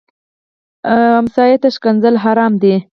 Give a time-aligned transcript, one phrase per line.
[0.87, 2.75] ګاونډي ته ښکنځل حرام دي